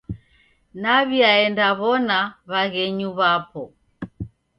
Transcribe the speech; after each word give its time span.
Naw'iaendaw'ona 0.81 2.19
w'aghenyu 2.49 3.07
w'apo. 3.17 3.63